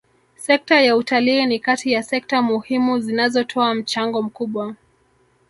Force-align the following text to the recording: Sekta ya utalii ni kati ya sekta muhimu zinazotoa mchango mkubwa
Sekta 0.35 0.81
ya 0.81 0.95
utalii 0.95 1.45
ni 1.45 1.59
kati 1.59 1.91
ya 1.91 2.03
sekta 2.03 2.41
muhimu 2.41 2.99
zinazotoa 2.99 3.75
mchango 3.75 4.21
mkubwa 4.21 4.75